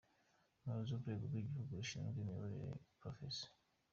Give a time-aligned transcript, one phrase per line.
[0.61, 3.35] Umuyobozi w’Urwego rw’Igihugu rushinzwe imiyoborere, Prof.